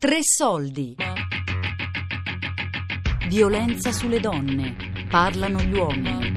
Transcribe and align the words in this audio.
Tre 0.00 0.20
soldi. 0.22 0.96
Violenza 3.28 3.92
sulle 3.92 4.18
donne. 4.18 4.74
Parlano 5.10 5.60
gli 5.60 5.74
uomini. 5.74 6.32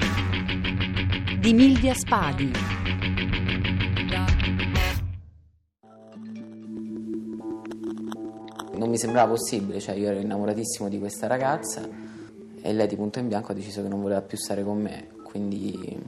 Di 1.40 1.54
Milvia 1.54 1.94
Spadi. 1.94 2.52
Non 8.74 8.90
mi 8.90 8.98
sembrava 8.98 9.30
possibile, 9.30 9.80
cioè 9.80 9.94
io 9.94 10.10
ero 10.10 10.20
innamoratissimo 10.20 10.90
di 10.90 10.98
questa 10.98 11.26
ragazza 11.26 11.88
e 12.60 12.72
lei 12.74 12.86
di 12.86 12.96
punto 12.96 13.18
in 13.18 13.28
bianco 13.28 13.52
ha 13.52 13.54
deciso 13.54 13.80
che 13.80 13.88
non 13.88 14.02
voleva 14.02 14.20
più 14.20 14.36
stare 14.36 14.62
con 14.62 14.78
me, 14.78 15.08
quindi 15.22 15.98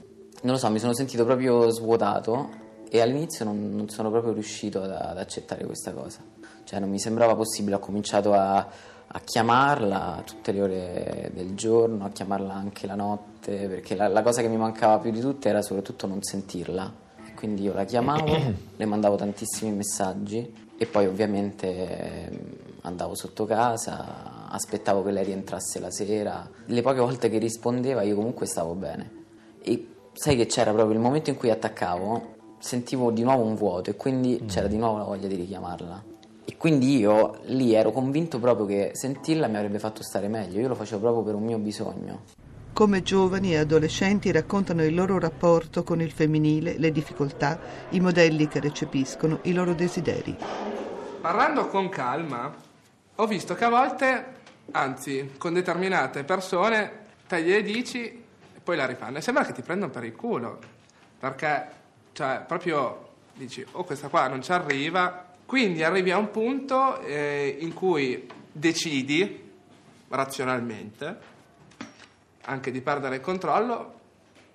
non 0.42 0.52
lo 0.52 0.58
so, 0.58 0.68
mi 0.68 0.78
sono 0.78 0.92
sentito 0.92 1.24
proprio 1.24 1.70
svuotato 1.70 2.64
e 2.90 3.00
all'inizio 3.00 3.44
non, 3.44 3.74
non 3.74 3.88
sono 3.88 4.10
proprio 4.10 4.32
riuscito 4.32 4.82
ad, 4.82 4.90
ad, 4.90 5.18
accettare 5.18 5.64
questa 5.64 5.92
cosa, 5.92 6.20
cioè 6.66 6.80
non 6.80 6.90
mi 6.90 6.98
sembrava 6.98 7.36
possibile, 7.36 7.76
ho 7.76 7.78
cominciato 7.78 8.32
a, 8.32 8.56
a, 8.56 9.20
chiamarla 9.20 10.22
tutte 10.26 10.50
le 10.50 10.60
ore 10.60 11.30
del 11.32 11.54
giorno, 11.54 12.04
a 12.04 12.10
chiamarla 12.10 12.52
anche 12.52 12.88
la 12.88 12.96
notte, 12.96 13.68
perché 13.68 13.94
la, 13.94 14.08
la 14.08 14.22
cosa 14.22 14.42
che 14.42 14.48
mi 14.48 14.56
mancava 14.56 14.98
più 14.98 15.12
di 15.12 15.20
tutte 15.20 15.48
era 15.48 15.62
soprattutto 15.62 16.08
non 16.08 16.22
sentirla, 16.22 16.92
quindi 17.36 17.62
io 17.62 17.72
la 17.72 17.84
chiamavo, 17.84 18.36
le 18.76 18.84
mandavo 18.84 19.14
tantissimi 19.14 19.70
messaggi 19.70 20.64
e 20.76 20.86
poi 20.86 21.06
ovviamente 21.06 22.26
ehm, 22.26 22.38
andavo 22.82 23.14
sotto 23.14 23.44
casa, 23.44 24.48
aspettavo 24.50 25.04
che 25.04 25.12
lei 25.12 25.24
rientrasse 25.24 25.78
la 25.78 25.92
sera. 25.92 26.48
Le 26.64 26.82
poche 26.82 26.98
volte 26.98 27.28
che 27.28 27.38
rispondeva 27.38 28.02
io 28.02 28.16
comunque 28.16 28.46
stavo 28.46 28.74
bene. 28.74 29.24
E 29.62 29.86
sai 30.14 30.36
che 30.36 30.46
c'era 30.46 30.72
proprio 30.72 30.96
il 30.96 31.00
momento 31.00 31.30
in 31.30 31.36
cui 31.36 31.50
attaccavo, 31.50 32.34
sentivo 32.58 33.10
di 33.10 33.22
nuovo 33.22 33.44
un 33.44 33.54
vuoto 33.54 33.90
e 33.90 33.96
quindi 33.96 34.40
mm. 34.42 34.48
c'era 34.48 34.66
di 34.66 34.76
nuovo 34.76 34.98
la 34.98 35.04
voglia 35.04 35.28
di 35.28 35.36
richiamarla. 35.36 36.04
E 36.48 36.56
quindi 36.56 36.96
io 36.96 37.40
lì 37.46 37.74
ero 37.74 37.90
convinto 37.90 38.38
proprio 38.38 38.66
che 38.66 38.92
sentirla 38.94 39.48
mi 39.48 39.56
avrebbe 39.56 39.80
fatto 39.80 40.04
stare 40.04 40.28
meglio, 40.28 40.60
io 40.60 40.68
lo 40.68 40.76
facevo 40.76 41.00
proprio 41.00 41.24
per 41.24 41.34
un 41.34 41.42
mio 41.42 41.58
bisogno. 41.58 42.22
Come 42.72 43.02
giovani 43.02 43.52
e 43.52 43.56
adolescenti 43.56 44.30
raccontano 44.30 44.84
il 44.84 44.94
loro 44.94 45.18
rapporto 45.18 45.82
con 45.82 46.00
il 46.00 46.12
femminile, 46.12 46.78
le 46.78 46.92
difficoltà, 46.92 47.58
i 47.90 48.00
modelli 48.00 48.46
che 48.46 48.60
recepiscono, 48.60 49.40
i 49.42 49.52
loro 49.52 49.74
desideri. 49.74 50.36
Parlando 51.20 51.66
con 51.66 51.88
calma, 51.88 52.54
ho 53.16 53.26
visto 53.26 53.56
che 53.56 53.64
a 53.64 53.68
volte, 53.68 54.24
anzi 54.70 55.32
con 55.38 55.52
determinate 55.52 56.22
persone, 56.22 57.06
te 57.26 57.42
gliele 57.42 57.62
dici 57.62 58.04
e 58.04 58.60
poi 58.62 58.76
la 58.76 58.86
rifanno. 58.86 59.18
E 59.18 59.20
sembra 59.20 59.44
che 59.44 59.52
ti 59.52 59.62
prendano 59.62 59.90
per 59.90 60.04
il 60.04 60.14
culo, 60.14 60.58
perché 61.18 61.66
cioè, 62.12 62.44
proprio 62.46 63.08
dici, 63.34 63.66
oh 63.72 63.82
questa 63.82 64.06
qua 64.06 64.28
non 64.28 64.42
ci 64.42 64.52
arriva. 64.52 65.25
Quindi 65.46 65.84
arrivi 65.84 66.10
a 66.10 66.18
un 66.18 66.30
punto 66.30 67.00
eh, 67.00 67.56
in 67.60 67.72
cui 67.72 68.28
decidi 68.50 69.44
razionalmente 70.08 71.34
anche 72.46 72.70
di 72.70 72.80
perdere 72.80 73.16
il 73.16 73.20
controllo 73.20 73.94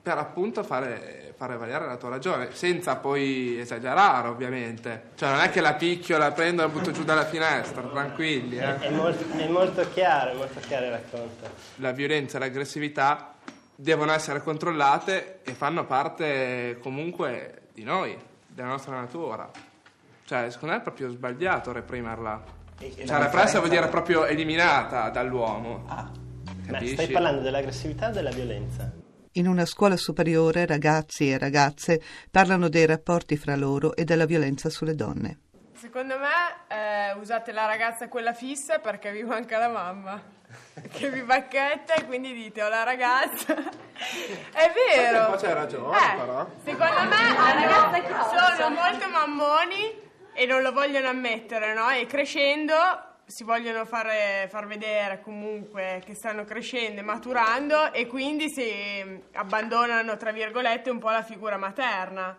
per 0.01 0.17
appunto 0.17 0.63
fare, 0.63 1.33
fare, 1.37 1.57
variare 1.57 1.85
la 1.85 1.95
tua 1.95 2.09
ragione, 2.09 2.49
senza 2.53 2.95
poi 2.95 3.59
esagerare 3.59 4.27
ovviamente. 4.27 5.09
Cioè 5.15 5.29
non 5.29 5.39
è 5.41 5.51
che 5.51 5.61
la 5.61 5.75
picchio, 5.75 6.17
la 6.17 6.31
prendo 6.31 6.63
e 6.63 6.65
la 6.65 6.71
butto 6.71 6.91
giù 6.91 7.03
dalla 7.03 7.25
finestra, 7.25 7.81
tranquilli. 7.83 8.57
Eh. 8.57 8.79
È, 8.79 8.89
molto, 8.89 9.37
è 9.37 9.47
molto 9.47 9.87
chiaro, 9.93 10.31
è 10.31 10.35
molto 10.35 10.59
chiaro 10.61 10.85
il 10.85 10.91
racconto. 10.91 11.49
La 11.75 11.91
violenza 11.91 12.37
e 12.37 12.39
l'aggressività 12.39 13.35
devono 13.75 14.11
essere 14.11 14.41
controllate 14.41 15.39
e 15.43 15.53
fanno 15.53 15.85
parte 15.85 16.79
comunque 16.81 17.61
di 17.73 17.83
noi, 17.83 18.17
della 18.47 18.69
nostra 18.69 18.95
natura. 18.95 19.70
Cioè, 20.31 20.49
secondo 20.49 20.75
me 20.75 20.79
è 20.79 20.83
proprio 20.83 21.09
sbagliato 21.09 21.73
reprimerla. 21.73 22.41
E, 22.79 23.05
cioè, 23.05 23.19
repressa 23.19 23.57
vuol 23.57 23.69
dire 23.69 23.89
proprio 23.89 24.25
eliminata 24.25 25.09
dall'uomo. 25.09 25.83
Ah. 25.89 26.09
Capisci? 26.65 26.93
stai 26.93 27.07
parlando 27.09 27.41
dell'aggressività 27.41 28.07
o 28.07 28.11
della 28.11 28.29
violenza? 28.29 28.89
In 29.33 29.49
una 29.49 29.65
scuola 29.65 29.97
superiore 29.97 30.65
ragazzi 30.65 31.29
e 31.29 31.37
ragazze 31.37 32.01
parlano 32.31 32.69
dei 32.69 32.85
rapporti 32.85 33.35
fra 33.35 33.57
loro 33.57 33.93
e 33.93 34.05
della 34.05 34.23
violenza 34.23 34.69
sulle 34.69 34.95
donne. 34.95 35.39
Secondo 35.75 36.15
me 36.17 36.29
eh, 36.69 37.19
usate 37.19 37.51
la 37.51 37.65
ragazza 37.65 38.07
quella 38.07 38.33
fissa 38.33 38.79
perché 38.79 39.11
vi 39.11 39.23
manca 39.23 39.57
la 39.57 39.67
mamma 39.67 40.21
che 40.93 41.09
vi 41.09 41.23
bacchetta 41.23 41.95
e 41.95 42.05
quindi 42.05 42.33
dite 42.33 42.63
ho 42.63 42.69
la 42.69 42.83
ragazza. 42.83 43.51
È 43.53 44.71
vero. 44.95 45.25
Poi 45.25 45.37
c'hai 45.39 45.53
ragione 45.53 45.97
eh, 45.97 46.15
però. 46.15 46.49
Secondo 46.63 47.01
me 47.09 48.55
sono 48.55 48.69
molto 48.69 49.09
mammoni 49.09 50.00
e 50.33 50.45
non 50.45 50.61
lo 50.61 50.71
vogliono 50.71 51.07
ammettere, 51.07 51.73
no? 51.73 51.89
E 51.89 52.05
crescendo 52.05 52.75
si 53.31 53.43
vogliono 53.45 53.85
fare, 53.85 54.47
far 54.49 54.67
vedere 54.67 55.21
comunque 55.21 56.01
che 56.05 56.13
stanno 56.13 56.43
crescendo 56.43 56.99
e 56.99 57.03
maturando 57.03 57.93
e 57.93 58.05
quindi 58.05 58.49
si 58.49 58.69
abbandonano, 59.33 60.17
tra 60.17 60.33
virgolette, 60.33 60.89
un 60.89 60.99
po' 60.99 61.09
la 61.09 61.23
figura 61.23 61.57
materna. 61.57 62.37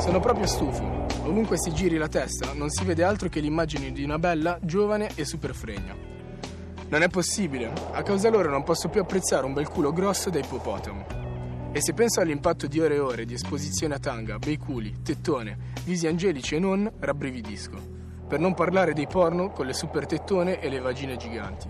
Sono 0.00 0.20
proprio 0.20 0.46
stufi. 0.46 0.82
Ovunque 1.22 1.56
si 1.56 1.72
giri 1.72 1.96
la 1.96 2.08
testa 2.08 2.52
non 2.52 2.68
si 2.68 2.84
vede 2.84 3.02
altro 3.02 3.30
che 3.30 3.40
l'immagine 3.40 3.92
di 3.92 4.02
una 4.02 4.18
bella, 4.18 4.58
giovane 4.60 5.10
e 5.14 5.24
super 5.24 5.54
fregna. 5.54 5.96
Non 6.88 7.02
è 7.02 7.08
possibile, 7.08 7.72
a 7.92 8.02
causa 8.02 8.28
loro 8.28 8.50
non 8.50 8.62
posso 8.62 8.88
più 8.88 9.00
apprezzare 9.00 9.46
un 9.46 9.54
bel 9.54 9.68
culo 9.68 9.92
grosso 9.92 10.28
da 10.28 10.38
ippopotamo. 10.40 11.23
E 11.76 11.80
se 11.82 11.92
penso 11.92 12.20
all'impatto 12.20 12.68
di 12.68 12.78
ore 12.78 12.94
e 12.94 13.00
ore 13.00 13.24
di 13.24 13.34
esposizione 13.34 13.94
a 13.94 13.98
tanga, 13.98 14.38
bei 14.38 14.58
culi, 14.58 15.02
tettone, 15.02 15.72
visi 15.82 16.06
angelici 16.06 16.54
e 16.54 16.60
non, 16.60 16.88
rabbrividisco. 17.00 17.76
Per 18.28 18.38
non 18.38 18.54
parlare 18.54 18.92
dei 18.92 19.08
porno 19.08 19.50
con 19.50 19.66
le 19.66 19.72
super 19.72 20.06
tettone 20.06 20.60
e 20.60 20.68
le 20.68 20.78
vagine 20.78 21.16
giganti. 21.16 21.68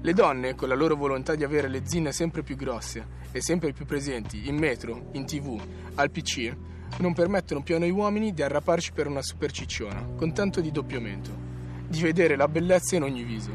Le 0.00 0.12
donne, 0.12 0.56
con 0.56 0.66
la 0.66 0.74
loro 0.74 0.96
volontà 0.96 1.36
di 1.36 1.44
avere 1.44 1.68
le 1.68 1.82
zinne 1.84 2.10
sempre 2.10 2.42
più 2.42 2.56
grosse 2.56 3.06
e 3.30 3.40
sempre 3.40 3.72
più 3.72 3.84
presenti 3.84 4.48
in 4.48 4.56
metro, 4.56 5.10
in 5.12 5.24
tv, 5.24 5.56
al 5.94 6.10
pc, 6.10 6.56
non 6.98 7.14
permettono 7.14 7.62
più 7.62 7.76
a 7.76 7.78
noi 7.78 7.90
uomini 7.92 8.32
di 8.32 8.42
arraparci 8.42 8.90
per 8.90 9.06
una 9.06 9.22
super 9.22 9.52
cicciona, 9.52 10.04
con 10.16 10.32
tanto 10.32 10.60
di 10.60 10.72
doppiamento, 10.72 11.30
di 11.86 12.00
vedere 12.02 12.34
la 12.34 12.48
bellezza 12.48 12.96
in 12.96 13.04
ogni 13.04 13.22
viso. 13.22 13.52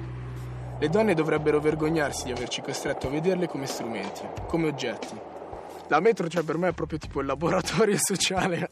Le 0.80 0.88
donne 0.88 1.14
dovrebbero 1.14 1.60
vergognarsi 1.60 2.24
di 2.24 2.32
averci 2.32 2.62
costretto 2.62 3.08
a 3.08 3.10
vederle 3.10 3.50
come 3.50 3.66
strumenti, 3.66 4.22
come 4.48 4.68
oggetti, 4.68 5.36
la 5.90 6.00
metro 6.00 6.28
cioè 6.28 6.44
per 6.44 6.58
me 6.58 6.70
è 6.70 6.74
proprio 6.74 7.00
tipo 7.00 7.22
il 7.22 7.26
laboratorio 7.26 7.98
sociale. 8.02 8.70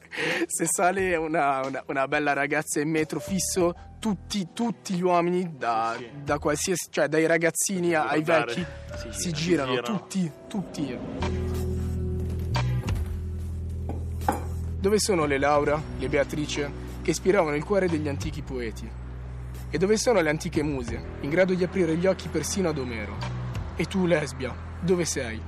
Se 0.48 0.66
sale 0.66 1.16
una, 1.16 1.66
una, 1.66 1.84
una 1.88 2.08
bella 2.08 2.34
ragazza 2.34 2.80
in 2.80 2.90
metro 2.90 3.20
fisso, 3.20 3.74
tutti, 4.00 4.50
tutti 4.54 4.96
gli 4.96 5.02
uomini, 5.02 5.56
da, 5.58 5.98
da, 6.24 6.38
qualsiasi, 6.40 6.88
cioè 6.90 7.08
dai 7.08 7.26
ragazzini 7.26 7.94
ai 7.94 8.22
vecchi, 8.22 8.66
si, 8.96 9.08
si, 9.12 9.32
girano, 9.32 9.74
si 9.74 9.82
girano, 9.82 9.98
tutti, 9.98 10.32
tutti. 10.48 11.00
Dove 14.80 15.00
sono 15.00 15.26
le 15.26 15.40
Laura, 15.40 15.82
le 15.98 16.10
Beatrice, 16.10 16.84
che 17.02 17.10
ispiravano 17.10 17.56
il 17.56 17.64
cuore 17.64 17.88
degli 17.88 18.08
antichi 18.08 18.42
poeti? 18.44 18.88
E 19.72 19.78
dove 19.78 19.98
sono 19.98 20.22
le 20.22 20.30
antiche 20.30 20.62
muse, 20.62 21.02
in 21.22 21.30
grado 21.30 21.54
di 21.54 21.64
aprire 21.64 21.96
gli 21.96 22.06
occhi 22.06 22.28
persino 22.30 22.70
ad 22.70 22.78
Omero? 22.78 23.18
E 23.76 23.86
tu, 23.86 24.06
lesbia, 24.06 24.56
dove 24.80 25.06
sei? 25.06 25.42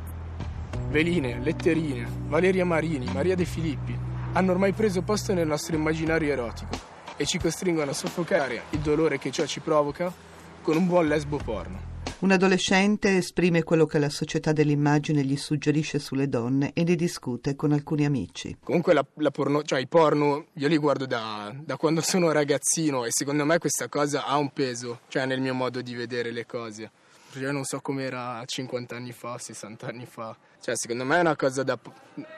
Veline, 0.90 1.40
Letterine, 1.42 2.08
Valeria 2.28 2.64
Marini, 2.64 3.06
Maria 3.12 3.36
De 3.36 3.46
Filippi 3.46 3.98
hanno 4.34 4.52
ormai 4.52 4.72
preso 4.72 5.02
posto 5.02 5.34
nel 5.34 5.48
nostro 5.48 5.76
immaginario 5.76 6.32
erotico 6.32 6.80
e 7.18 7.26
ci 7.26 7.40
costringono 7.40 7.92
a 7.92 7.94
soffocare 7.94 8.64
il 8.70 8.80
dolore 8.80 9.18
che 9.18 9.32
ciò 9.32 9.46
ci 9.46 9.60
provoca 9.60 10.14
con 10.62 10.78
un 10.78 10.88
buon 10.88 11.08
lesbo 11.08 11.38
porno. 11.38 11.96
Un 12.20 12.32
adolescente 12.32 13.18
esprime 13.18 13.64
quello 13.64 13.86
che 13.86 14.00
la 14.00 14.10
società 14.10 14.52
dell'immagine 14.52 15.24
gli 15.24 15.38
suggerisce 15.38 16.00
sulle 16.00 16.28
donne 16.30 16.72
e 16.74 16.84
ne 16.84 16.96
discute 16.96 17.56
con 17.56 17.74
alcuni 17.74 18.06
amici. 18.06 18.58
Comunque 18.64 18.94
la, 18.94 19.06
la 19.18 19.30
porno, 19.30 19.62
cioè 19.64 19.80
i 19.80 19.88
porno 19.88 20.46
io 20.54 20.68
li 20.68 20.78
guardo 20.78 21.06
da, 21.06 21.54
da, 21.64 21.78
quando 21.78 22.02
sono 22.02 22.32
ragazzino 22.32 23.06
e 23.06 23.10
secondo 23.12 23.46
me 23.46 23.60
questa 23.60 23.88
cosa 23.88 24.26
ha 24.26 24.38
un 24.38 24.52
peso, 24.52 25.02
cioè 25.10 25.26
nel 25.26 25.42
mio 25.42 25.54
modo 25.54 25.82
di 25.82 25.94
vedere 25.94 26.32
le 26.32 26.46
cose. 26.46 26.90
Io 27.34 27.52
non 27.52 27.64
so 27.66 27.80
com'era 27.82 28.44
50 28.44 28.96
anni 28.96 29.12
fa, 29.12 29.38
60 29.38 29.88
anni 29.88 30.06
fa. 30.06 30.36
Cioè, 30.60 30.76
secondo 30.76 31.06
me 31.06 31.18
è 31.18 31.20
una 31.20 31.36
cosa 31.36 31.64
da, 31.64 31.78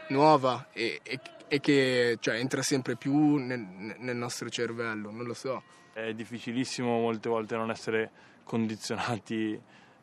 nuova 0.09 0.67
e, 0.73 0.99
e, 1.03 1.19
e 1.47 1.59
che 1.59 2.17
cioè, 2.19 2.35
entra 2.35 2.61
sempre 2.61 2.95
più 2.95 3.35
nel, 3.35 3.95
nel 3.97 4.15
nostro 4.15 4.49
cervello, 4.49 5.11
non 5.11 5.25
lo 5.25 5.33
so. 5.33 5.63
È 5.93 6.13
difficilissimo 6.13 6.99
molte 6.99 7.29
volte 7.29 7.55
non 7.55 7.71
essere 7.71 8.11
condizionati 8.43 9.59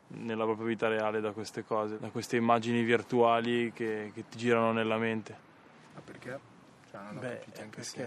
nella 0.09 0.45
propria 0.45 0.67
vita 0.67 0.87
reale 0.87 1.19
da 1.19 1.31
queste 1.31 1.63
cose, 1.63 1.99
da 1.99 2.09
queste 2.09 2.37
immagini 2.37 2.81
virtuali 2.83 3.71
che, 3.73 4.11
che 4.13 4.23
ti 4.29 4.37
girano 4.37 4.71
nella 4.71 4.97
mente. 4.97 5.35
Ma 5.93 6.01
perché? 6.03 6.39
Cioè, 6.97 7.03
non 7.03 7.17
ho 7.17 7.19
Beh, 7.19 7.41
perché, 7.69 8.01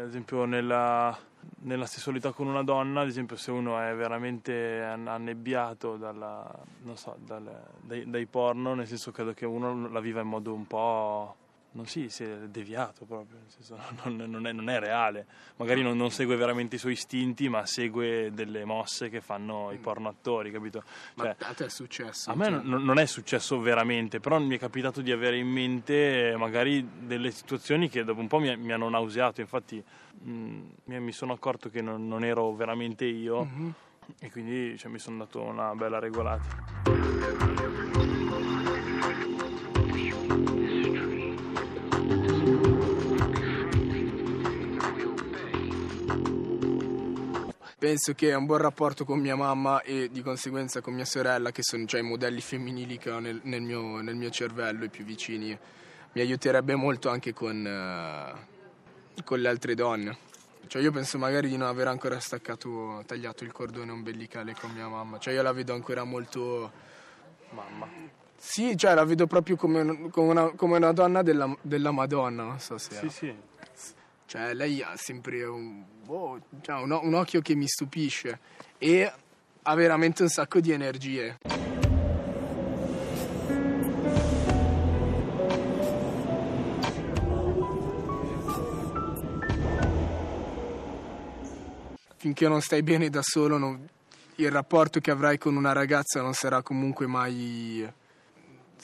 ad 0.00 0.08
esempio 0.08 0.44
nella 0.44 1.18
nella 1.60 1.86
sessualità 1.86 2.32
con 2.32 2.46
una 2.46 2.62
donna, 2.62 3.00
ad 3.02 3.08
esempio 3.08 3.36
se 3.36 3.50
uno 3.50 3.78
è 3.78 3.94
veramente 3.94 4.82
annebbiato 4.82 5.96
dalla, 5.96 6.50
so, 6.94 7.16
dal, 7.18 7.48
dai, 7.80 8.08
dai, 8.08 8.26
porno, 8.26 8.74
nel 8.74 8.86
senso 8.86 9.10
credo 9.10 9.32
che 9.32 9.46
uno 9.46 9.88
la 9.88 10.00
viva 10.00 10.20
in 10.20 10.28
modo 10.28 10.54
un 10.54 10.66
po', 10.66 11.36
non 11.74 11.86
si, 11.86 12.08
si 12.08 12.24
è 12.24 12.36
deviato 12.48 13.04
proprio, 13.04 13.38
senso, 13.46 13.76
non, 14.04 14.16
non, 14.16 14.46
è, 14.46 14.52
non, 14.52 14.68
è, 14.68 14.78
reale. 14.78 15.26
Magari 15.56 15.82
non, 15.82 15.96
non, 15.96 16.10
segue 16.10 16.36
veramente 16.36 16.76
i 16.76 16.78
suoi 16.78 16.92
istinti, 16.92 17.48
ma 17.48 17.66
segue 17.66 18.30
delle 18.32 18.64
mosse 18.64 19.08
che 19.08 19.20
fanno 19.20 19.72
i 19.72 19.78
porno 19.78 20.08
attori, 20.08 20.50
capito? 20.50 20.82
Cioè, 21.16 21.36
ma 21.38 21.46
a 21.48 21.52
te 21.52 21.66
è 21.66 21.68
successo? 21.68 22.30
A 22.30 22.34
me 22.34 22.46
cioè... 22.46 22.60
non 22.62 22.98
è 22.98 23.06
successo 23.06 23.58
veramente, 23.60 24.20
però 24.20 24.38
mi 24.38 24.56
è 24.56 24.58
capitato 24.58 25.00
di 25.00 25.10
avere 25.10 25.36
in 25.36 25.48
mente 25.48 26.34
magari 26.36 26.86
delle 27.00 27.30
situazioni 27.30 27.88
che 27.88 28.04
dopo 28.04 28.20
un 28.20 28.28
po' 28.28 28.38
mi, 28.38 28.56
mi 28.56 28.72
hanno 28.72 28.88
nauseato, 28.88 29.40
infatti 29.40 29.82
mh, 30.22 30.30
mm, 30.30 30.96
mi 30.96 31.12
sono 31.12 31.32
accorto 31.32 31.68
che 31.70 31.80
non, 31.82 32.24
ero 32.24 32.52
veramente 32.54 33.04
io 33.04 33.44
mm-hmm. 33.44 33.70
e 34.20 34.30
quindi 34.30 34.78
cioè, 34.78 34.90
mi 34.90 34.98
sono 34.98 35.18
dato 35.18 35.42
una 35.42 35.74
bella 35.74 35.98
regolata. 35.98 37.93
Penso 47.84 48.14
che 48.14 48.32
un 48.32 48.46
buon 48.46 48.60
rapporto 48.60 49.04
con 49.04 49.18
mia 49.18 49.36
mamma 49.36 49.82
e 49.82 50.08
di 50.10 50.22
conseguenza 50.22 50.80
con 50.80 50.94
mia 50.94 51.04
sorella, 51.04 51.50
che 51.50 51.62
sono 51.62 51.84
già 51.84 51.98
i 51.98 52.02
modelli 52.02 52.40
femminili 52.40 52.96
che 52.96 53.10
ho 53.10 53.18
nel, 53.18 53.40
nel, 53.42 53.60
mio, 53.60 54.00
nel 54.00 54.14
mio, 54.14 54.30
cervello, 54.30 54.84
i 54.84 54.88
più 54.88 55.04
vicini, 55.04 55.54
mi 56.12 56.20
aiuterebbe 56.22 56.74
molto 56.76 57.10
anche 57.10 57.34
con, 57.34 57.62
uh, 57.62 59.22
con 59.22 59.38
le 59.38 59.48
altre 59.48 59.74
donne. 59.74 60.16
Cioè 60.66 60.80
io 60.80 60.92
penso 60.92 61.18
magari 61.18 61.50
di 61.50 61.58
non 61.58 61.68
aver 61.68 61.88
ancora 61.88 62.18
staccato, 62.20 63.02
tagliato 63.04 63.44
il 63.44 63.52
cordone 63.52 63.92
ombelicale 63.92 64.56
con 64.58 64.70
mia 64.70 64.88
mamma. 64.88 65.18
Cioè 65.18 65.34
io 65.34 65.42
la 65.42 65.52
vedo 65.52 65.74
ancora 65.74 66.04
molto... 66.04 66.72
Mamma. 67.50 67.86
Sì, 68.34 68.78
cioè 68.78 68.94
la 68.94 69.04
vedo 69.04 69.26
proprio 69.26 69.56
come, 69.56 70.08
come, 70.08 70.30
una, 70.30 70.50
come 70.56 70.78
una, 70.78 70.92
donna 70.92 71.20
della, 71.20 71.54
della, 71.60 71.90
Madonna, 71.90 72.44
non 72.44 72.60
so 72.60 72.78
se... 72.78 72.94
Sì, 72.94 73.10
sì. 73.10 73.34
Cioè, 74.34 74.52
lei 74.52 74.82
ha 74.82 74.96
sempre 74.96 75.44
un, 75.44 75.84
oh, 76.08 76.40
cioè, 76.60 76.80
un, 76.80 76.90
un 76.90 77.14
occhio 77.14 77.40
che 77.40 77.54
mi 77.54 77.68
stupisce 77.68 78.40
e 78.78 79.12
ha 79.62 79.74
veramente 79.76 80.22
un 80.22 80.28
sacco 80.28 80.58
di 80.58 80.72
energie. 80.72 81.36
Finché 92.16 92.48
non 92.48 92.60
stai 92.60 92.82
bene 92.82 93.08
da 93.10 93.20
solo, 93.22 93.56
non, 93.56 93.88
il 94.34 94.50
rapporto 94.50 94.98
che 94.98 95.12
avrai 95.12 95.38
con 95.38 95.54
una 95.54 95.70
ragazza 95.70 96.20
non 96.20 96.32
sarà 96.32 96.60
comunque 96.60 97.06
mai 97.06 97.88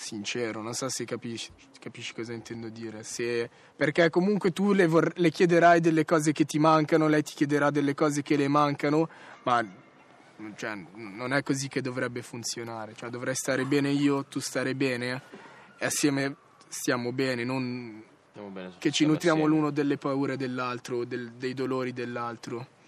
sincero, 0.00 0.62
non 0.62 0.72
so 0.72 0.88
se 0.88 1.04
capisci, 1.04 1.50
capisci 1.78 2.14
cosa 2.14 2.32
intendo 2.32 2.70
dire, 2.70 3.02
se, 3.02 3.50
perché 3.76 4.08
comunque 4.08 4.50
tu 4.50 4.72
le, 4.72 4.86
vor, 4.86 5.12
le, 5.16 5.30
chiederai 5.30 5.80
delle 5.80 6.06
cose 6.06 6.32
che 6.32 6.46
ti 6.46 6.58
mancano, 6.58 7.06
lei 7.06 7.22
ti 7.22 7.34
chiederà 7.34 7.70
delle 7.70 7.92
cose 7.92 8.22
che 8.22 8.36
le 8.36 8.48
mancano, 8.48 9.08
ma 9.42 9.62
cioè, 10.56 10.74
non 10.94 11.34
è 11.34 11.42
così 11.42 11.68
che 11.68 11.82
dovrebbe 11.82 12.22
funzionare, 12.22 12.94
cioè, 12.94 13.10
dovrei 13.10 13.34
stare 13.34 13.66
bene 13.66 13.90
io, 13.90 14.24
tu 14.24 14.40
stare 14.40 14.74
bene 14.74 15.22
e 15.76 15.84
assieme 15.84 16.34
stiamo 16.66 17.12
bene, 17.12 17.44
non 17.44 18.02
bene, 18.32 18.72
che 18.78 18.90
ci 18.90 19.04
nutriamo 19.04 19.40
assieme. 19.40 19.54
l'uno 19.54 19.70
delle 19.70 19.98
paure 19.98 20.38
dell'altro, 20.38 21.04
del, 21.04 21.32
dei 21.32 21.52
dolori 21.52 21.92
dell'altro. 21.92 22.78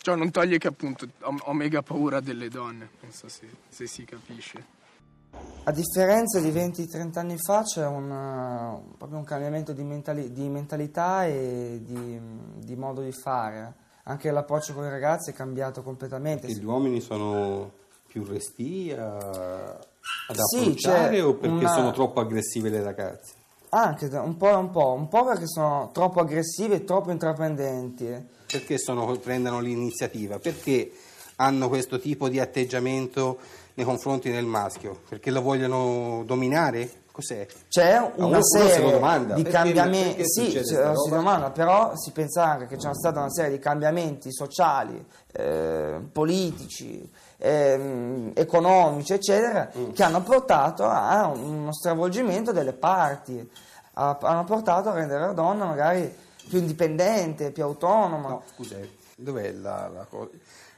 Ciò 0.00 0.14
non 0.14 0.30
toglie 0.30 0.58
che 0.58 0.68
appunto 0.68 1.08
ho, 1.22 1.36
ho 1.40 1.52
mega 1.52 1.82
paura 1.82 2.20
delle 2.20 2.48
donne, 2.48 2.90
non 3.00 3.10
so 3.10 3.26
se, 3.28 3.48
se 3.68 3.86
si 3.88 4.04
capisce. 4.04 4.82
A 5.66 5.72
differenza 5.72 6.40
di 6.40 6.50
20-30 6.50 7.18
anni 7.18 7.38
fa 7.38 7.62
c'è 7.62 7.86
un, 7.86 8.10
uh, 8.10 8.96
proprio 8.98 9.18
un 9.18 9.24
cambiamento 9.24 9.72
di, 9.72 9.82
mentali- 9.82 10.30
di 10.30 10.46
mentalità 10.50 11.24
e 11.24 11.80
di, 11.82 12.20
di, 12.58 12.76
modo 12.76 13.00
di 13.00 13.12
fare. 13.12 13.72
Anche 14.02 14.30
l'approccio 14.30 14.74
con 14.74 14.84
i 14.84 14.90
ragazzi 14.90 15.30
è 15.30 15.32
cambiato 15.32 15.82
completamente. 15.82 16.48
Gli 16.48 16.64
uomini 16.64 17.00
sono 17.00 17.72
più 18.06 18.24
resti 18.24 18.94
a, 18.96 19.16
ad 19.16 20.36
sì, 20.36 20.58
approcciare 20.58 21.22
o 21.22 21.34
perché 21.34 21.56
una... 21.56 21.72
sono 21.72 21.92
troppo 21.92 22.20
aggressive 22.20 22.68
le 22.68 22.82
ragazze? 22.82 23.32
Anche 23.70 24.04
un 24.04 24.36
po' 24.36 24.58
un 24.58 24.70
po', 24.70 24.92
un 24.92 25.08
po' 25.08 25.24
perché 25.24 25.48
sono 25.48 25.88
troppo 25.94 26.20
aggressive 26.20 26.74
e 26.74 26.84
troppo 26.84 27.10
intraprendenti. 27.10 28.28
Perché 28.46 28.76
sono, 28.76 29.16
prendono 29.16 29.60
l'iniziativa? 29.60 30.38
Perché 30.38 30.92
hanno 31.36 31.68
questo 31.68 31.98
tipo 31.98 32.28
di 32.28 32.40
atteggiamento 32.40 33.38
nei 33.74 33.84
confronti 33.84 34.30
del 34.30 34.44
maschio? 34.44 35.00
Perché 35.08 35.30
lo 35.30 35.42
vogliono 35.42 36.22
dominare? 36.24 37.02
Cos'è? 37.14 37.46
C'è 37.68 38.10
una 38.16 38.42
serie 38.42 39.34
di 39.34 39.44
cambiamenti, 39.44 40.22
sì, 40.24 40.50
si 40.64 40.74
domanda, 41.08 41.50
però 41.50 41.92
si 41.94 42.10
pensa 42.10 42.44
anche 42.44 42.66
che 42.66 42.76
c'è 42.76 42.92
stata 42.92 43.20
una 43.20 43.30
serie 43.30 43.52
di 43.52 43.58
cambiamenti 43.60 44.32
sociali, 44.32 45.04
eh, 45.30 46.00
politici, 46.10 47.08
eh, 47.38 48.32
economici, 48.34 49.12
eccetera, 49.12 49.70
mm. 49.78 49.92
che 49.92 50.02
hanno 50.02 50.22
portato 50.22 50.86
a 50.86 51.28
uno 51.28 51.72
stravolgimento 51.72 52.50
delle 52.50 52.72
parti, 52.72 53.48
a, 53.92 54.18
hanno 54.20 54.42
portato 54.42 54.88
a 54.88 54.94
rendere 54.94 55.26
la 55.26 55.32
donna 55.34 55.66
magari 55.66 56.12
più 56.48 56.58
indipendente, 56.58 57.52
più 57.52 57.62
autonoma. 57.62 58.28
No, 58.28 58.42
scusa, 58.54 58.76
dov'è 59.16 59.52
la, 59.52 59.88
la, 59.88 60.06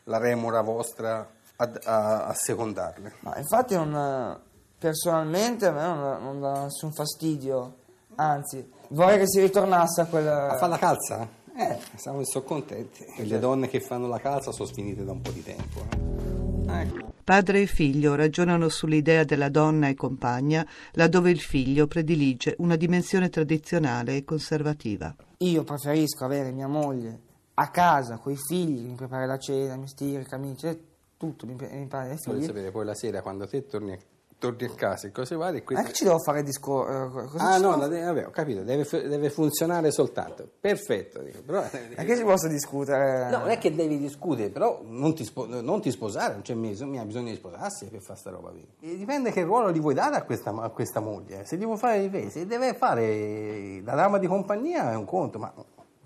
la 0.07 0.19
remora 0.19 0.61
vostra 0.61 1.29
a, 1.57 1.73
a, 1.85 2.27
a 2.27 2.35
secondarle. 2.35 3.15
Ma 3.21 3.37
infatti 3.39 3.75
non, 3.75 4.41
personalmente 4.79 5.67
a 5.67 5.73
me 5.73 5.83
non, 5.83 6.23
non 6.23 6.41
dà 6.41 6.65
nessun 6.65 6.93
fastidio, 6.93 7.77
anzi 8.17 8.69
vorrei 8.89 9.19
che 9.19 9.29
si 9.29 9.41
ritornasse 9.41 10.03
a 10.03 10.07
quella... 10.07 10.51
A 10.51 10.57
fare 10.57 10.71
la 10.71 10.79
calza? 10.79 11.29
Eh, 11.57 11.79
siamo 11.97 12.23
sono 12.25 12.45
contenti. 12.45 13.05
E 13.17 13.25
le 13.25 13.39
donne 13.39 13.69
che 13.69 13.81
fanno 13.81 14.07
la 14.07 14.19
calza 14.19 14.53
sono 14.53 14.69
sfinite 14.69 15.05
da 15.05 15.13
un 15.13 15.23
po' 15.23 15.31
di 15.31 15.43
tempo. 15.43 15.81
Eh. 15.91 16.81
Ecco. 16.83 17.15
Padre 17.25 17.63
e 17.63 17.67
figlio 17.67 18.15
ragionano 18.15 18.69
sull'idea 18.69 19.25
della 19.25 19.49
donna 19.49 19.89
e 19.89 19.95
compagna, 19.95 20.65
laddove 20.93 21.31
il 21.31 21.41
figlio 21.41 21.87
predilige 21.87 22.55
una 22.59 22.77
dimensione 22.77 23.31
tradizionale 23.31 24.17
e 24.17 24.25
conservativa. 24.25 25.15
Io 25.39 25.65
preferisco 25.65 26.25
avere 26.25 26.53
mia 26.53 26.69
moglie 26.69 27.21
a 27.59 27.71
casa 27.71 28.19
con 28.19 28.33
i 28.33 28.37
figli, 28.37 28.87
mi 28.87 28.95
prepara 28.95 29.25
la 29.25 29.39
cena, 29.39 29.77
mi 29.77 29.89
stira 29.89 30.21
i 30.21 30.27
camici, 30.27 30.95
tutto, 31.17 31.47
mi, 31.47 31.55
mi 31.55 31.87
pare 31.87 32.11
ai 32.11 32.19
figli. 32.19 32.35
Voglio 32.35 32.47
sapere 32.47 32.71
poi 32.71 32.85
la 32.85 32.95
sera 32.95 33.23
quando 33.23 33.47
te 33.47 33.65
torni, 33.65 33.99
torni 34.39 34.67
a 34.67 34.75
casa 34.75 35.07
e 35.07 35.11
cose 35.11 35.37
varie. 35.37 35.63
Questa... 35.63 35.83
Ma 35.83 35.89
che 35.89 35.95
ci 35.95 36.05
devo 36.05 36.19
fare 36.19 36.43
discorso? 36.43 36.93
Uh, 36.93 37.39
ah 37.39 37.57
no, 37.57 37.89
devo... 37.89 38.05
vabbè, 38.05 38.27
ho 38.27 38.31
capito, 38.31 38.63
deve, 38.63 38.87
deve, 39.09 39.31
funzionare 39.31 39.91
soltanto. 39.91 40.47
Perfetto. 40.61 41.23
Dico, 41.23 41.41
però... 41.47 41.63
Ma 41.97 42.03
che 42.03 42.17
si 42.17 42.25
possa 42.25 42.47
discutere? 42.49 43.31
No, 43.31 43.39
non 43.39 43.49
è 43.49 43.57
che 43.57 43.75
devi 43.75 43.97
discutere, 43.97 44.51
però 44.51 44.83
non 44.85 45.15
ti, 45.15 45.25
spo- 45.25 45.47
non 45.47 45.81
ti 45.81 45.91
sposare, 45.91 46.35
non 46.35 46.43
c'è 46.43 46.55
bisogno, 46.55 47.03
bisogno 47.07 47.31
di 47.31 47.37
sposarsi 47.37 47.87
per 47.87 48.03
fare 48.03 48.19
sta 48.19 48.29
roba 48.29 48.51
qui. 48.51 48.69
E 48.81 48.99
dipende 48.99 49.33
che 49.33 49.43
ruolo 49.45 49.73
gli 49.73 49.81
vuoi 49.81 49.95
dare 49.95 50.17
a 50.17 50.25
questa, 50.25 50.51
a 50.51 50.69
questa 50.69 51.01
moglie. 51.01 51.47
Se 51.47 51.57
gli 51.57 51.65
vuoi 51.65 51.79
fare, 51.79 52.29
se 52.29 52.45
deve 52.45 52.75
fare 52.75 53.81
la 53.83 53.95
dama 53.95 54.19
di 54.19 54.27
compagnia 54.27 54.93
è 54.93 54.95
un 54.95 55.07
conto, 55.07 55.39
ma 55.39 55.55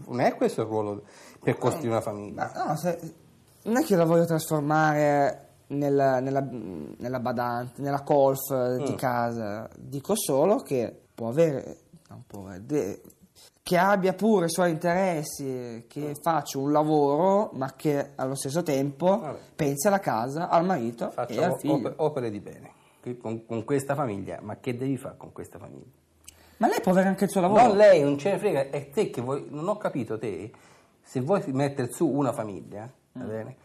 non 0.07 0.21
è 0.21 0.35
questo 0.35 0.63
il 0.63 0.67
ruolo 0.67 1.03
per 1.43 1.57
costruire 1.59 1.91
una 1.91 2.01
famiglia. 2.01 2.51
No, 2.55 2.65
no 2.65 2.77
se 2.77 2.99
non 3.63 3.77
è 3.77 3.85
che 3.85 3.97
la 3.97 4.05
voglio 4.05 4.25
trasformare 4.25 5.49
nella, 5.69 6.21
nella, 6.21 6.47
nella 6.51 7.21
badante, 7.21 7.83
nella 7.83 8.03
golf 8.05 8.53
mm. 8.55 8.85
di 8.85 8.95
casa, 8.95 9.69
dico 9.77 10.15
solo 10.17 10.57
che 10.57 10.95
può 11.15 11.29
avere, 11.29 11.77
può 12.27 12.47
avere 12.47 13.01
che 13.63 13.77
abbia 13.77 14.15
pure 14.15 14.47
i 14.47 14.51
suoi 14.51 14.71
interessi, 14.71 15.85
che 15.87 16.09
mm. 16.09 16.23
faccia 16.23 16.59
un 16.59 16.73
lavoro, 16.73 17.51
ma 17.53 17.75
che 17.77 18.13
allo 18.17 18.35
stesso 18.35 18.63
tempo 18.63 19.19
Vabbè. 19.21 19.39
pensi 19.55 19.87
alla 19.87 20.01
casa, 20.01 20.49
al 20.49 20.65
marito 20.65 21.11
Faccio 21.11 21.41
e 21.41 21.45
al 21.45 21.59
figlio. 21.59 21.75
Opere, 21.75 21.95
opere 21.99 22.31
di 22.31 22.41
bene 22.41 22.73
con, 23.21 23.47
con, 23.47 23.65
questa 23.65 23.95
famiglia, 23.95 24.41
ma 24.43 24.57
che 24.57 24.77
devi 24.77 24.97
fare 24.97 25.17
con 25.17 25.33
questa 25.33 25.59
famiglia? 25.59 25.99
Ma 26.61 26.69
lei 26.69 26.81
può 26.83 26.93
avere 26.93 27.09
anche 27.09 27.25
il 27.25 27.31
suo 27.31 27.41
lavoro. 27.41 27.69
No, 27.69 27.75
lei 27.75 28.03
non 28.03 28.19
ce 28.19 28.33
ne 28.33 28.39
frega, 28.39 28.69
è 28.69 28.91
te 28.91 29.09
che 29.09 29.23
vuoi, 29.23 29.47
non 29.49 29.67
ho 29.67 29.79
capito 29.79 30.19
te, 30.19 30.53
se 31.03 31.21
vuoi 31.21 31.43
mettere 31.53 31.91
su 31.91 32.07
una 32.07 32.33
famiglia, 32.33 32.91
va 33.13 33.25
bene? 33.25 33.57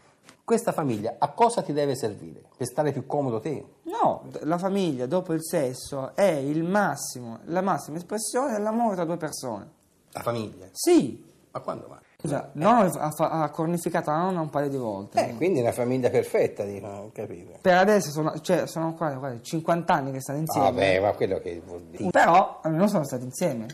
Questa 0.42 0.72
famiglia 0.72 1.16
a 1.18 1.30
cosa 1.32 1.60
ti 1.60 1.74
deve 1.74 1.94
servire? 1.94 2.44
Per 2.56 2.66
stare 2.66 2.92
più 2.92 3.04
comodo 3.04 3.40
te? 3.40 3.64
No, 3.82 4.24
la 4.40 4.56
famiglia 4.56 5.04
dopo 5.06 5.34
il 5.34 5.44
sesso 5.44 6.14
è 6.14 6.24
il 6.24 6.62
massimo, 6.62 7.40
la 7.44 7.60
massima 7.60 7.98
espressione 7.98 8.52
dell'amore 8.52 8.94
tra 8.94 9.04
due 9.04 9.18
persone. 9.18 9.70
La 10.12 10.22
famiglia? 10.22 10.66
Sì. 10.72 11.22
Ma 11.50 11.60
quando 11.60 11.88
mai? 11.88 11.98
Scusa, 12.26 12.46
eh. 12.46 12.50
non 12.54 12.90
ha, 12.98 13.42
ha, 13.42 13.50
cornificato 13.50 14.10
la 14.10 14.18
nonna 14.18 14.40
un 14.40 14.50
paio 14.50 14.68
di 14.68 14.76
volte. 14.76 15.28
Eh, 15.28 15.34
quindi 15.34 15.60
è 15.60 15.62
una 15.62 15.72
famiglia 15.72 16.10
perfetta, 16.10 16.64
dico, 16.64 17.10
capito? 17.14 17.58
Per 17.60 17.74
adesso 17.74 18.10
sono, 18.10 18.38
cioè, 18.40 18.66
sono 18.66 18.94
quasi, 18.94 19.16
quasi 19.16 19.42
50 19.42 19.94
anni 19.94 20.12
che 20.12 20.20
stanno 20.20 20.40
insieme. 20.40 20.70
Vabbè, 20.70 21.00
ma 21.00 21.12
quello 21.12 21.38
che 21.38 21.62
vuol 21.64 21.82
dire. 21.90 22.10
Però 22.10 22.60
almeno 22.62 22.88
sono 22.88 23.04
stati 23.04 23.24
insieme. 23.24 23.66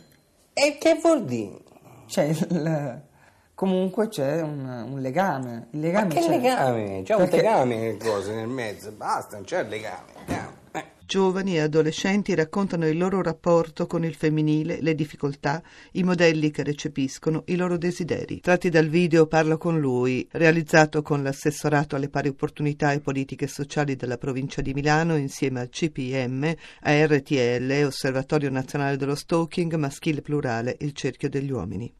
E 0.52 0.76
che 0.78 0.98
vuol 1.00 1.24
dire? 1.24 1.58
Cioè, 2.06 2.24
il, 2.24 3.02
comunque 3.54 4.08
c'è 4.08 4.40
un, 4.40 4.88
un 4.90 5.00
legame. 5.00 5.68
Il 5.70 5.80
legame 5.80 6.06
Ma 6.08 6.14
che 6.14 6.20
c'è. 6.20 6.28
legame? 6.28 7.02
C'è 7.04 7.16
Perché... 7.16 7.36
un 7.36 7.42
legame 7.42 7.76
nel, 7.76 7.96
cose, 7.96 8.34
nel 8.34 8.48
mezzo, 8.48 8.92
basta, 8.92 9.36
non 9.36 9.44
c'è 9.44 9.60
il 9.60 9.68
legame. 9.68 10.12
Giovani 11.06 11.56
e 11.56 11.60
adolescenti 11.60 12.34
raccontano 12.34 12.86
il 12.88 12.96
loro 12.96 13.22
rapporto 13.22 13.86
con 13.86 14.04
il 14.04 14.14
femminile, 14.14 14.78
le 14.80 14.94
difficoltà, 14.94 15.62
i 15.92 16.02
modelli 16.02 16.50
che 16.50 16.62
recepiscono, 16.62 17.42
i 17.46 17.56
loro 17.56 17.76
desideri. 17.76 18.40
Tratti 18.40 18.68
dal 18.68 18.88
video 18.88 19.26
Parlo 19.26 19.58
con 19.58 19.78
lui, 19.78 20.26
realizzato 20.32 21.02
con 21.02 21.22
l'assessorato 21.22 21.96
alle 21.96 22.08
pari 22.08 22.28
opportunità 22.28 22.92
e 22.92 23.00
politiche 23.00 23.46
sociali 23.46 23.96
della 23.96 24.18
provincia 24.18 24.62
di 24.62 24.72
Milano 24.72 25.16
insieme 25.16 25.60
al 25.60 25.68
CPM, 25.68 26.54
a 26.80 27.06
RTL, 27.06 27.84
Osservatorio 27.84 28.50
Nazionale 28.50 28.96
dello 28.96 29.14
Stalking, 29.14 29.74
Maschile 29.74 30.22
Plurale, 30.22 30.76
il 30.80 30.92
Cerchio 30.92 31.28
degli 31.28 31.50
Uomini. 31.50 31.92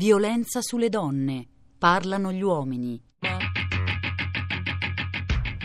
Violenza 0.00 0.62
sulle 0.62 0.88
donne. 0.88 1.46
Parlano 1.76 2.32
gli 2.32 2.40
uomini. 2.40 2.98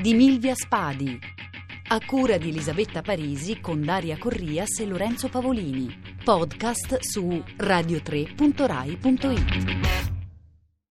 Di 0.01 0.13
Milvia 0.13 0.53
Spadi. 0.53 1.17
A 1.87 2.05
cura 2.05 2.35
di 2.35 2.49
Elisabetta 2.49 3.01
Parisi 3.01 3.61
con 3.61 3.81
Daria 3.81 4.17
Corrias 4.17 4.79
e 4.79 4.87
Lorenzo 4.87 5.29
Pavolini. 5.29 6.17
Podcast 6.21 6.97
su 6.99 7.29
radio3.rai.it. 7.29 9.84